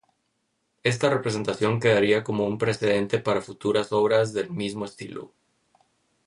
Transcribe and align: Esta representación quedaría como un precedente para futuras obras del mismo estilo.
Esta 0.81 1.11
representación 1.11 1.79
quedaría 1.79 2.23
como 2.23 2.47
un 2.47 2.57
precedente 2.57 3.19
para 3.19 3.39
futuras 3.39 3.91
obras 3.91 4.33
del 4.33 4.49
mismo 4.49 4.85
estilo. 4.85 5.31